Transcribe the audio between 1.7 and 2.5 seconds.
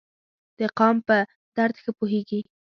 ښه پوهیږي.